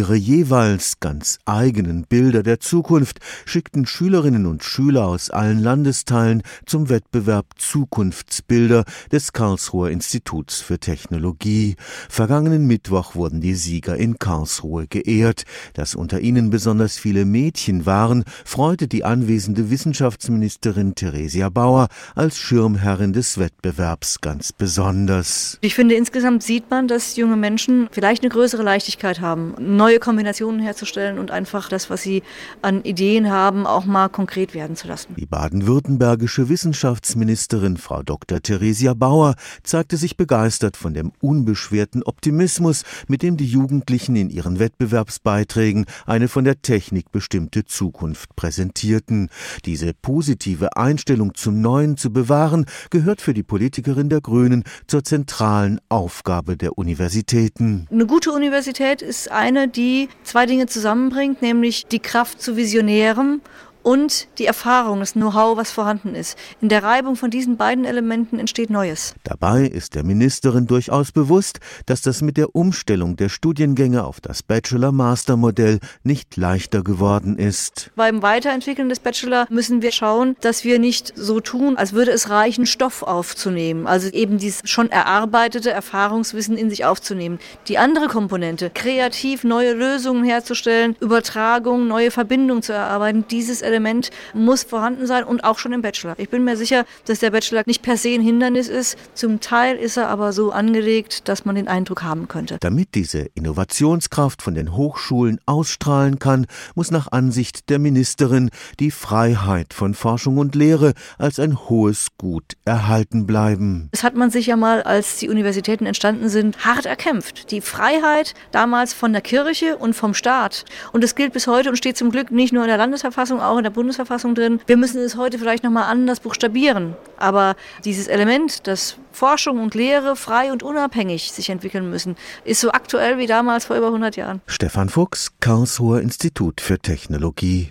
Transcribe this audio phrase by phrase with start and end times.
[0.00, 6.88] ihre jeweils ganz eigenen Bilder der Zukunft schickten Schülerinnen und Schüler aus allen Landesteilen zum
[6.88, 11.76] Wettbewerb Zukunftsbilder des Karlsruher Instituts für Technologie.
[12.08, 15.42] Vergangenen Mittwoch wurden die Sieger in Karlsruhe geehrt.
[15.74, 23.12] Dass unter ihnen besonders viele Mädchen waren, freute die anwesende Wissenschaftsministerin Theresia Bauer als Schirmherrin
[23.12, 25.58] des Wettbewerbs ganz besonders.
[25.60, 29.54] Ich finde, insgesamt sieht man, dass junge Menschen vielleicht eine größere Leichtigkeit haben,
[29.90, 32.22] neue Kombinationen herzustellen und einfach das, was sie
[32.62, 35.16] an Ideen haben, auch mal konkret werden zu lassen.
[35.16, 38.40] Die baden-württembergische Wissenschaftsministerin Frau Dr.
[38.40, 44.60] Theresia Bauer zeigte sich begeistert von dem unbeschwerten Optimismus, mit dem die Jugendlichen in ihren
[44.60, 49.28] Wettbewerbsbeiträgen eine von der Technik bestimmte Zukunft präsentierten.
[49.64, 55.80] Diese positive Einstellung zum Neuen zu bewahren, gehört für die Politikerin der Grünen zur zentralen
[55.88, 57.88] Aufgabe der Universitäten.
[57.90, 59.79] Eine gute Universität ist eine, die
[60.24, 63.40] zwei Dinge zusammenbringt, nämlich die Kraft zu Visionärem
[63.82, 66.36] und die Erfahrung, das Know-how, was vorhanden ist.
[66.60, 69.14] In der Reibung von diesen beiden Elementen entsteht Neues.
[69.24, 74.42] Dabei ist der Ministerin durchaus bewusst, dass das mit der Umstellung der Studiengänge auf das
[74.42, 77.90] Bachelor-Master-Modell nicht leichter geworden ist.
[77.96, 82.30] Beim Weiterentwickeln des Bachelor müssen wir schauen, dass wir nicht so tun, als würde es
[82.30, 83.86] reichen, Stoff aufzunehmen.
[83.86, 87.38] Also eben dieses schon erarbeitete Erfahrungswissen in sich aufzunehmen.
[87.68, 94.64] Die andere Komponente, kreativ neue Lösungen herzustellen, Übertragung, neue Verbindungen zu erarbeiten, dieses Element muss
[94.64, 96.14] vorhanden sein und auch schon im Bachelor.
[96.18, 98.98] Ich bin mir sicher, dass der Bachelor nicht per se ein Hindernis ist.
[99.14, 102.58] Zum Teil ist er aber so angelegt, dass man den Eindruck haben könnte.
[102.60, 109.72] Damit diese Innovationskraft von den Hochschulen ausstrahlen kann, muss nach Ansicht der Ministerin die Freiheit
[109.72, 113.88] von Forschung und Lehre als ein hohes Gut erhalten bleiben.
[113.92, 117.50] Es hat man sich ja mal, als die Universitäten entstanden sind, hart erkämpft.
[117.50, 120.64] Die Freiheit damals von der Kirche und vom Staat.
[120.92, 123.58] Und es gilt bis heute und steht zum Glück nicht nur in der Landesverfassung, auch
[123.60, 124.60] in der Bundesverfassung drin.
[124.66, 126.96] Wir müssen es heute vielleicht nochmal anders buchstabieren.
[127.18, 132.72] Aber dieses Element, dass Forschung und Lehre frei und unabhängig sich entwickeln müssen, ist so
[132.72, 134.40] aktuell wie damals vor über 100 Jahren.
[134.46, 137.68] Stefan Fuchs, Karlsruher Institut für Technologie.